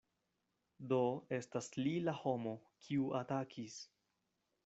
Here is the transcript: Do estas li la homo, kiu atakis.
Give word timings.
Do 0.93 0.97
estas 1.37 1.67
li 1.81 1.93
la 2.07 2.15
homo, 2.23 2.55
kiu 2.87 3.13
atakis. 3.23 3.79